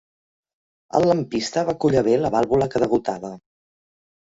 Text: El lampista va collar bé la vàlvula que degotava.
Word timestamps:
El 0.99 1.05
lampista 1.09 1.65
va 1.69 1.77
collar 1.85 2.03
bé 2.09 2.17
la 2.23 2.33
vàlvula 2.39 2.71
que 2.75 2.85
degotava. 2.87 3.33